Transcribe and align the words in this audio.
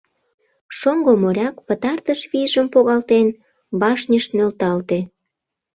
Шоҥго 0.77 1.13
моряк, 1.21 1.55
пытартыш 1.67 2.19
вийжым 2.31 2.67
погалтен, 2.73 3.27
башньыш 3.79 4.25
нӧлталте. 4.35 4.99